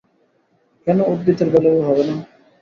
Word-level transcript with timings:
কেন 0.87 0.97
উদ্ভিদের 1.11 1.47
বেলায়ও 1.53 1.87
হবে 1.87 2.03
না? 2.09 2.15